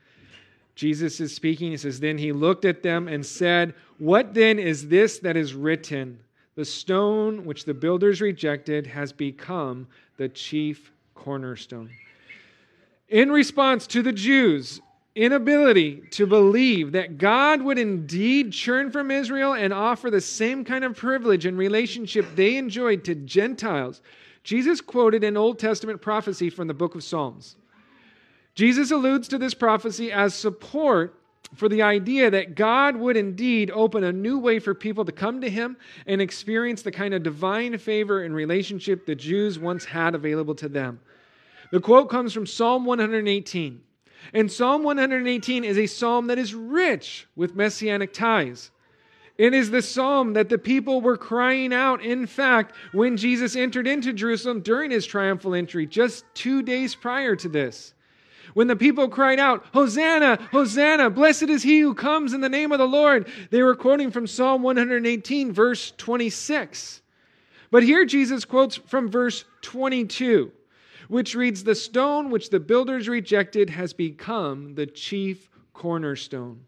[0.75, 1.71] Jesus is speaking.
[1.71, 5.55] He says, Then he looked at them and said, What then is this that is
[5.55, 6.19] written?
[6.57, 11.91] The stone which the builders rejected has become the chief cornerstone.
[13.09, 14.81] In response to the Jews'
[15.15, 20.85] inability to believe that God would indeed churn from Israel and offer the same kind
[20.85, 24.03] of privilege and relationship they enjoyed to Gentiles,
[24.45, 27.57] Jesus quoted an Old Testament prophecy from the book of Psalms.
[28.55, 31.19] Jesus alludes to this prophecy as support
[31.55, 35.41] for the idea that God would indeed open a new way for people to come
[35.41, 35.77] to Him
[36.07, 40.69] and experience the kind of divine favor and relationship the Jews once had available to
[40.69, 41.01] them.
[41.71, 43.81] The quote comes from Psalm 118.
[44.33, 48.71] And Psalm 118 is a psalm that is rich with messianic ties.
[49.37, 53.87] It is the psalm that the people were crying out, in fact, when Jesus entered
[53.87, 57.95] into Jerusalem during his triumphal entry, just two days prior to this.
[58.53, 62.71] When the people cried out, Hosanna, Hosanna, blessed is he who comes in the name
[62.71, 67.03] of the Lord, they were quoting from Psalm 118, verse 26.
[67.73, 70.53] But here Jesus quotes from verse 22,
[71.09, 76.67] which reads, The stone which the builders rejected has become the chief cornerstone.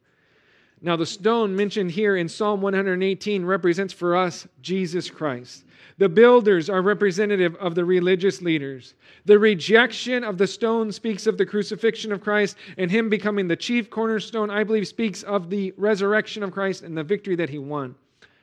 [0.83, 5.65] Now, the stone mentioned here in Psalm 118 represents for us Jesus Christ.
[5.99, 8.95] The builders are representative of the religious leaders.
[9.25, 13.57] The rejection of the stone speaks of the crucifixion of Christ, and him becoming the
[13.57, 17.59] chief cornerstone, I believe, speaks of the resurrection of Christ and the victory that he
[17.59, 17.95] won.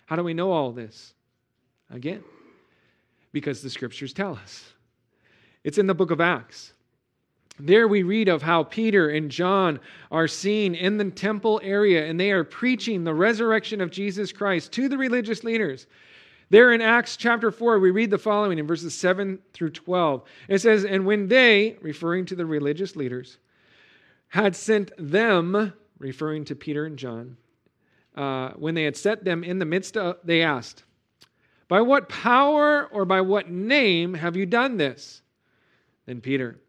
[0.07, 1.13] How do we know all this?
[1.91, 2.23] Again,
[3.31, 4.73] because the scriptures tell us.
[5.63, 6.73] It's in the book of Acts.
[7.59, 9.79] There we read of how Peter and John
[10.11, 14.71] are seen in the temple area and they are preaching the resurrection of Jesus Christ
[14.73, 15.85] to the religious leaders.
[16.49, 20.23] There in Acts chapter 4, we read the following in verses 7 through 12.
[20.47, 23.37] It says, And when they, referring to the religious leaders,
[24.27, 27.37] had sent them, referring to Peter and John,
[28.15, 30.83] uh, when they had set them in the midst of, they asked,
[31.67, 35.21] By what power or by what name have you done this?
[36.05, 36.59] Then Peter,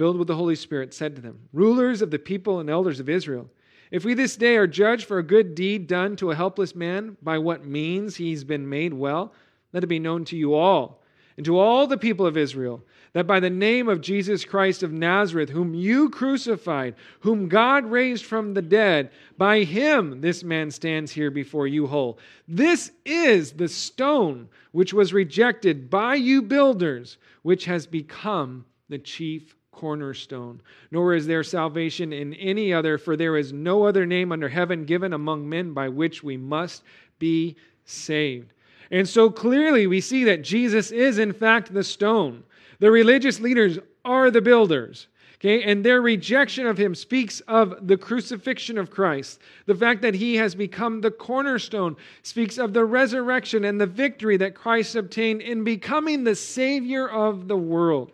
[0.00, 3.10] filled with the Holy Spirit, said to them, Rulers of the people and elders of
[3.10, 3.50] Israel,
[3.90, 7.18] if we this day are judged for a good deed done to a helpless man,
[7.20, 9.34] by what means he's been made well,
[9.74, 11.02] let it be known to you all,
[11.36, 12.82] and to all the people of Israel,
[13.12, 18.24] that by the name of Jesus Christ of Nazareth, whom you crucified, whom God raised
[18.24, 22.18] from the dead, by him this man stands here before you whole.
[22.48, 29.56] This is the stone which was rejected by you builders, which has become the chief
[29.80, 30.60] cornerstone.
[30.90, 34.84] Nor is there salvation in any other, for there is no other name under heaven
[34.84, 36.82] given among men by which we must
[37.18, 37.56] be
[37.86, 38.52] saved.
[38.90, 42.44] And so clearly we see that Jesus is, in fact, the stone.
[42.78, 45.06] The religious leaders are the builders.
[45.36, 49.40] Okay, and their rejection of him speaks of the crucifixion of Christ.
[49.64, 54.36] The fact that he has become the cornerstone speaks of the resurrection and the victory
[54.36, 58.12] that Christ obtained in becoming the Savior of the world.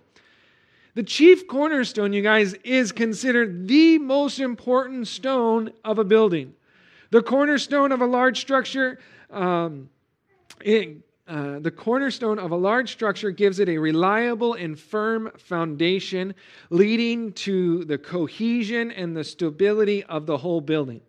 [0.96, 6.54] The chief cornerstone, you guys, is considered the most important stone of a building.
[7.10, 8.98] The cornerstone of a large structure,
[9.30, 9.90] um,
[10.62, 10.96] it,
[11.28, 16.34] uh, the cornerstone of a large structure gives it a reliable and firm foundation,
[16.70, 21.02] leading to the cohesion and the stability of the whole building.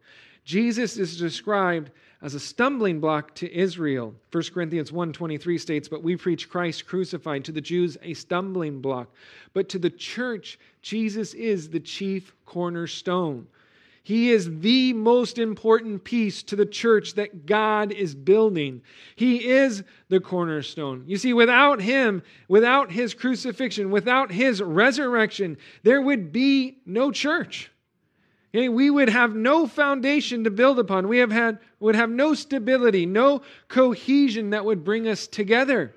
[0.43, 4.15] Jesus is described as a stumbling block to Israel.
[4.31, 9.13] 1 Corinthians 1:23 states, "But we preach Christ crucified to the Jews a stumbling block,
[9.53, 13.47] but to the church Jesus is the chief cornerstone."
[14.07, 18.81] He is the most important piece to the church that God is building.
[19.17, 21.03] He is the cornerstone.
[21.07, 27.69] You see, without Him, without His crucifixion, without His resurrection, there would be no church.
[28.55, 31.07] Okay, we would have no foundation to build upon.
[31.07, 35.93] We have had, would have no stability, no cohesion that would bring us together.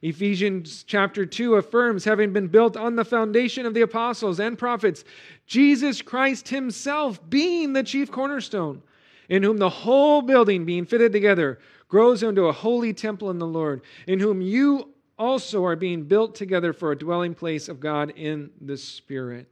[0.00, 5.04] Ephesians chapter 2 affirms having been built on the foundation of the apostles and prophets,
[5.46, 8.82] Jesus Christ himself being the chief cornerstone,
[9.28, 13.46] in whom the whole building being fitted together grows into a holy temple in the
[13.46, 18.10] Lord, in whom you also are being built together for a dwelling place of God
[18.16, 19.46] in the Spirit.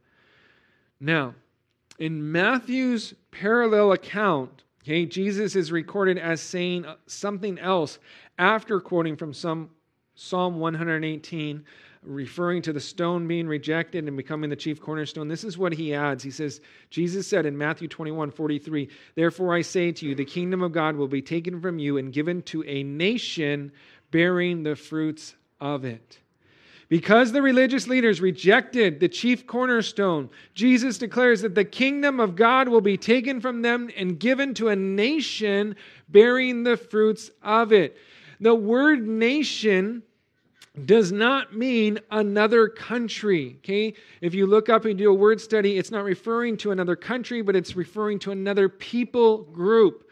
[0.99, 1.35] Now,
[1.99, 7.99] in Matthew's parallel account, okay, Jesus is recorded as saying uh, something else
[8.37, 9.69] after quoting from some
[10.15, 11.63] Psalm 118,
[12.03, 15.27] referring to the stone being rejected and becoming the chief cornerstone.
[15.27, 16.23] This is what he adds.
[16.23, 20.61] He says, Jesus said in Matthew 21 43, Therefore I say to you, the kingdom
[20.63, 23.71] of God will be taken from you and given to a nation
[24.11, 26.19] bearing the fruits of it.
[26.91, 32.67] Because the religious leaders rejected the chief cornerstone, Jesus declares that the kingdom of God
[32.67, 35.77] will be taken from them and given to a nation
[36.09, 37.95] bearing the fruits of it.
[38.41, 40.03] The word nation
[40.85, 43.55] does not mean another country.
[43.59, 43.93] Okay?
[44.19, 47.41] If you look up and do a word study, it's not referring to another country,
[47.41, 50.10] but it's referring to another people group.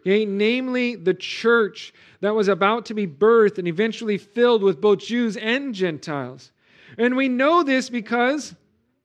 [0.00, 0.24] Okay?
[0.24, 5.36] Namely, the church that was about to be birthed and eventually filled with both Jews
[5.36, 6.52] and Gentiles.
[6.96, 8.54] And we know this because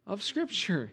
[0.07, 0.91] of Scripture.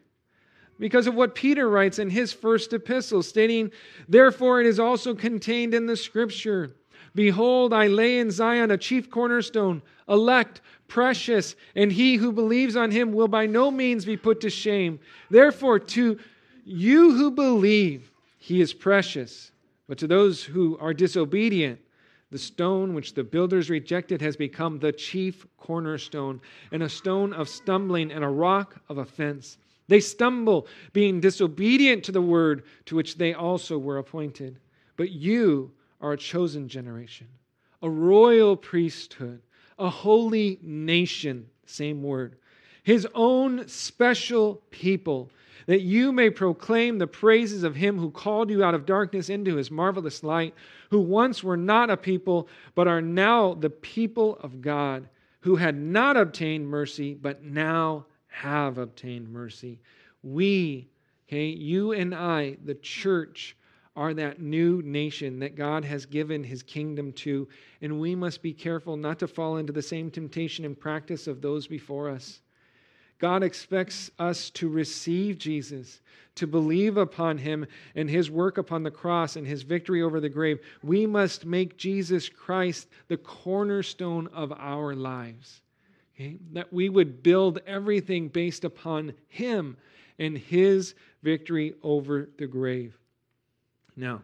[0.79, 3.71] Because of what Peter writes in his first epistle, stating,
[4.09, 6.75] Therefore, it is also contained in the Scripture.
[7.15, 12.91] Behold, I lay in Zion a chief cornerstone, elect, precious, and he who believes on
[12.91, 15.01] him will by no means be put to shame.
[15.29, 16.19] Therefore, to
[16.65, 19.50] you who believe, he is precious.
[19.91, 21.81] But to those who are disobedient,
[22.31, 27.49] the stone which the builders rejected has become the chief cornerstone, and a stone of
[27.49, 29.59] stumbling and a rock of offense.
[29.89, 34.61] They stumble, being disobedient to the word to which they also were appointed.
[34.97, 37.27] But you, are a chosen generation,
[37.83, 39.43] a royal priesthood,
[39.77, 42.37] a holy nation, same word,
[42.85, 45.33] his own special people,
[45.71, 49.55] that you may proclaim the praises of him who called you out of darkness into
[49.55, 50.53] his marvelous light,
[50.91, 55.09] who once were not a people, but are now the people of God,
[55.39, 59.81] who had not obtained mercy, but now have obtained mercy.
[60.25, 60.89] We,
[61.29, 63.57] okay, you and I, the church,
[63.95, 67.47] are that new nation that God has given his kingdom to.
[67.81, 71.41] And we must be careful not to fall into the same temptation and practice of
[71.41, 72.41] those before us.
[73.21, 76.01] God expects us to receive Jesus,
[76.37, 80.29] to believe upon him and his work upon the cross and his victory over the
[80.29, 80.59] grave.
[80.83, 85.61] We must make Jesus Christ the cornerstone of our lives.
[86.15, 86.39] Okay?
[86.53, 89.77] That we would build everything based upon him
[90.19, 92.97] and his victory over the grave.
[93.97, 94.23] Now,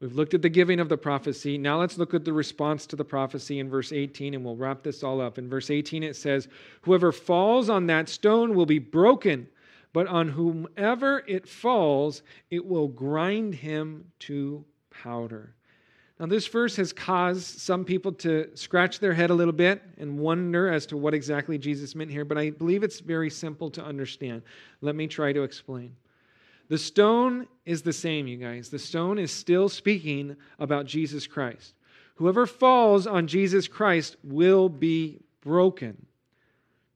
[0.00, 1.58] we've looked at the giving of the prophecy.
[1.58, 4.82] Now let's look at the response to the prophecy in verse 18, and we'll wrap
[4.82, 5.38] this all up.
[5.38, 6.48] In verse 18, it says,
[6.82, 9.48] Whoever falls on that stone will be broken,
[9.92, 15.54] but on whomever it falls, it will grind him to powder.
[16.18, 20.18] Now, this verse has caused some people to scratch their head a little bit and
[20.18, 23.84] wonder as to what exactly Jesus meant here, but I believe it's very simple to
[23.84, 24.42] understand.
[24.80, 25.94] Let me try to explain.
[26.68, 28.68] The stone is the same, you guys.
[28.68, 31.74] The stone is still speaking about Jesus Christ.
[32.16, 36.06] Whoever falls on Jesus Christ will be broken.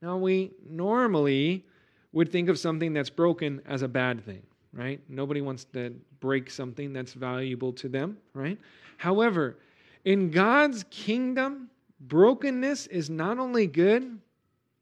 [0.03, 1.65] Now, we normally
[2.13, 4.43] would think of something that's broken as a bad thing,
[4.73, 5.01] right?
[5.09, 8.59] Nobody wants to break something that's valuable to them, right?
[8.97, 9.59] However,
[10.05, 14.19] in God's kingdom, brokenness is not only good,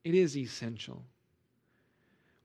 [0.04, 1.02] it is essential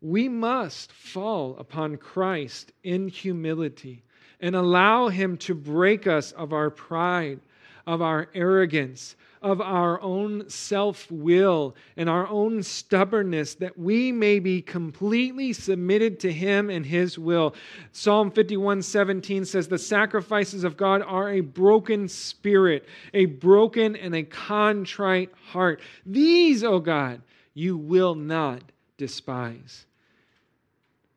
[0.03, 4.03] we must fall upon Christ in humility
[4.41, 7.39] and allow Him to break us of our pride,
[7.87, 14.39] of our arrogance, of our own self will and our own stubbornness that we may
[14.39, 17.55] be completely submitted to Him and His will.
[17.93, 24.13] Psalm 51 17 says, The sacrifices of God are a broken spirit, a broken and
[24.13, 25.79] a contrite heart.
[26.05, 27.21] These, O God,
[27.53, 28.63] you will not
[28.97, 29.85] despise.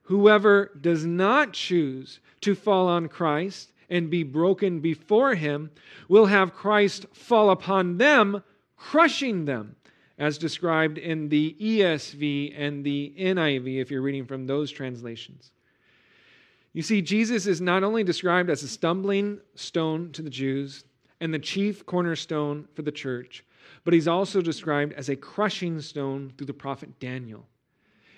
[0.06, 5.70] Whoever does not choose to fall on Christ and be broken before him
[6.08, 8.42] will have Christ fall upon them,
[8.76, 9.76] crushing them,
[10.18, 15.50] as described in the ESV and the NIV, if you're reading from those translations.
[16.72, 20.84] You see, Jesus is not only described as a stumbling stone to the Jews
[21.20, 23.44] and the chief cornerstone for the church,
[23.84, 27.46] but he's also described as a crushing stone through the prophet Daniel.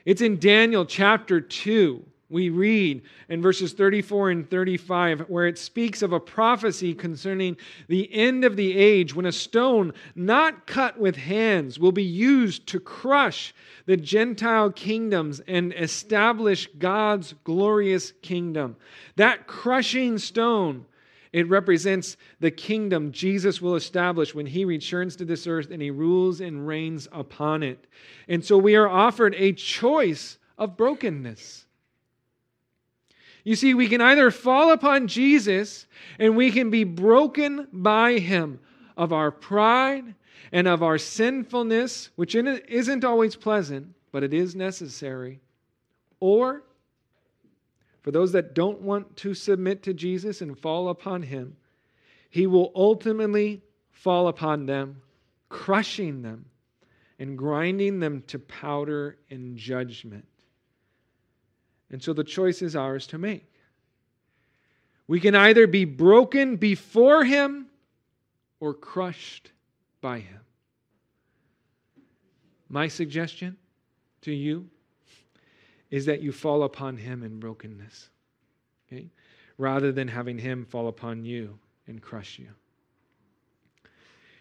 [0.04, 2.04] It's in Daniel chapter 2.
[2.30, 7.56] We read in verses 34 and 35 where it speaks of a prophecy concerning
[7.88, 12.66] the end of the age when a stone not cut with hands will be used
[12.66, 13.54] to crush
[13.86, 18.76] the Gentile kingdoms and establish God's glorious kingdom.
[19.16, 20.84] That crushing stone
[21.32, 25.90] it represents the kingdom Jesus will establish when he returns to this earth and he
[25.90, 27.86] rules and reigns upon it.
[28.28, 31.66] And so we are offered a choice of brokenness.
[33.44, 35.86] You see, we can either fall upon Jesus
[36.18, 38.60] and we can be broken by him
[38.96, 40.14] of our pride
[40.52, 45.40] and of our sinfulness, which isn't always pleasant, but it is necessary.
[46.20, 46.62] Or
[48.02, 51.56] for those that don't want to submit to Jesus and fall upon him,
[52.30, 55.02] he will ultimately fall upon them,
[55.48, 56.44] crushing them
[57.18, 60.26] and grinding them to powder in judgment.
[61.90, 63.50] And so the choice is ours to make.
[65.06, 67.66] We can either be broken before him
[68.60, 69.50] or crushed
[70.00, 70.40] by him.
[72.68, 73.56] My suggestion
[74.22, 74.68] to you
[75.90, 78.10] is that you fall upon him in brokenness,
[78.86, 79.08] okay?
[79.56, 82.48] Rather than having him fall upon you and crush you.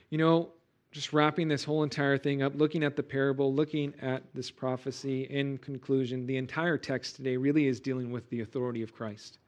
[0.09, 0.49] You know,
[0.91, 5.23] just wrapping this whole entire thing up, looking at the parable, looking at this prophecy,
[5.23, 9.39] in conclusion, the entire text today really is dealing with the authority of Christ.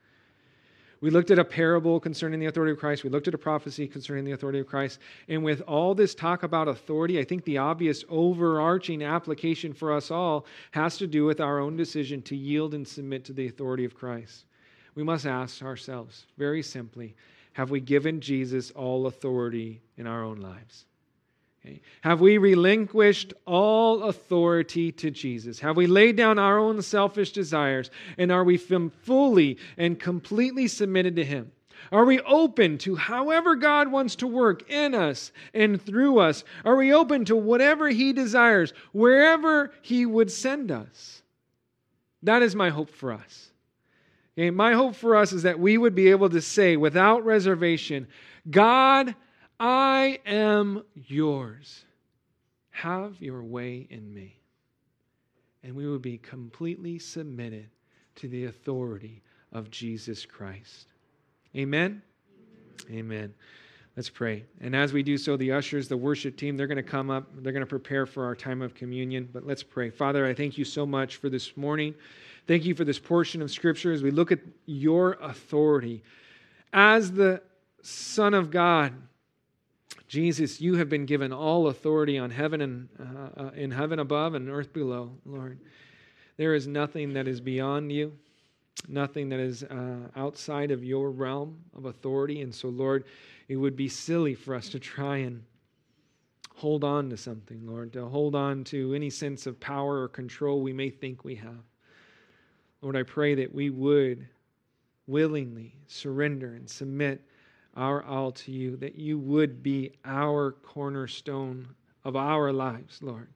[1.01, 3.03] We looked at a parable concerning the authority of Christ.
[3.03, 4.99] We looked at a prophecy concerning the authority of Christ.
[5.29, 10.11] And with all this talk about authority, I think the obvious overarching application for us
[10.11, 13.85] all has to do with our own decision to yield and submit to the authority
[13.85, 14.45] of Christ.
[14.95, 17.15] We must ask ourselves very simply
[17.53, 20.85] have we given Jesus all authority in our own lives?
[21.65, 21.81] Okay.
[22.01, 25.59] Have we relinquished all authority to Jesus?
[25.59, 27.91] Have we laid down our own selfish desires?
[28.17, 31.51] And are we fully and completely submitted to Him?
[31.91, 36.43] Are we open to however God wants to work in us and through us?
[36.63, 41.23] Are we open to whatever He desires, wherever He would send us?
[42.23, 43.51] That is my hope for us.
[44.37, 48.07] Okay, my hope for us is that we would be able to say without reservation,
[48.49, 49.15] God,
[49.59, 51.83] I am yours.
[52.71, 54.37] Have your way in me.
[55.63, 57.69] And we would be completely submitted
[58.15, 60.87] to the authority of Jesus Christ.
[61.55, 62.01] Amen?
[62.89, 62.99] Amen.
[62.99, 63.33] Amen.
[63.97, 64.45] Let's pray.
[64.61, 67.27] And as we do so, the ushers, the worship team, they're going to come up.
[67.35, 69.27] They're going to prepare for our time of communion.
[69.33, 69.89] But let's pray.
[69.89, 71.93] Father, I thank you so much for this morning.
[72.47, 76.01] Thank you for this portion of Scripture as we look at your authority.
[76.71, 77.41] As the
[77.81, 78.93] Son of God,
[80.09, 84.33] Jesus, you have been given all authority on heaven and uh, uh, in heaven above
[84.33, 85.59] and earth below, Lord.
[86.35, 88.17] There is nothing that is beyond you,
[88.87, 92.41] nothing that is uh, outside of your realm of authority.
[92.41, 93.03] And so, Lord,
[93.47, 95.43] it would be silly for us to try and
[96.55, 100.61] hold on to something, Lord, to hold on to any sense of power or control
[100.61, 101.63] we may think we have.
[102.81, 104.27] Lord, I pray that we would
[105.05, 107.21] willingly surrender and submit
[107.75, 111.67] our all to you, that you would be our cornerstone
[112.03, 113.27] of our lives, Lord.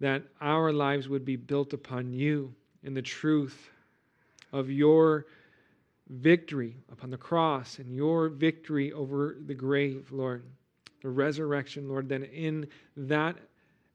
[0.00, 3.70] That our lives would be built upon you in the truth
[4.52, 5.26] of your
[6.08, 10.44] victory upon the cross and your victory over the grave, Lord.
[11.02, 13.36] The resurrection, Lord, that in that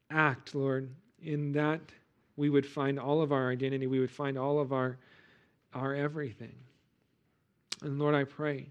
[0.10, 1.82] act, Lord, in that
[2.36, 4.98] we would find all of our identity, we would find all of our,
[5.74, 6.56] our everything.
[7.82, 8.68] And Lord, I pray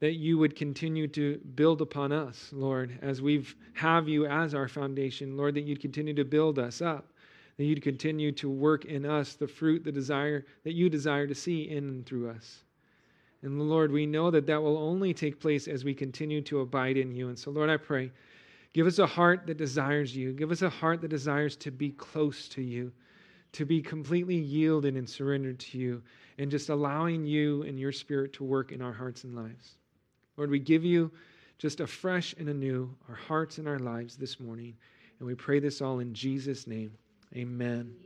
[0.00, 4.68] that you would continue to build upon us, Lord, as we've have you as our
[4.68, 7.12] foundation, Lord, that you'd continue to build us up,
[7.56, 11.34] that you'd continue to work in us the fruit, the desire that you desire to
[11.34, 12.64] see in and through us.
[13.42, 16.96] And Lord, we know that that will only take place as we continue to abide
[16.96, 17.28] in you.
[17.28, 18.10] And so, Lord, I pray,
[18.74, 20.32] give us a heart that desires you.
[20.32, 22.92] Give us a heart that desires to be close to you,
[23.52, 26.02] to be completely yielded and surrendered to you,
[26.38, 29.78] and just allowing you and your spirit to work in our hearts and lives.
[30.36, 31.10] Lord, we give you
[31.58, 34.74] just afresh and anew our hearts and our lives this morning.
[35.18, 36.92] And we pray this all in Jesus' name.
[37.34, 37.94] Amen.